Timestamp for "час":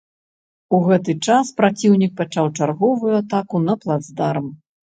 1.27-1.51